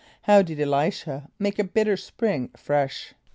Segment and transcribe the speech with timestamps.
[0.15, 3.13] = How did [+E] l[=i]´sh[.a] make a bitter spring fresh?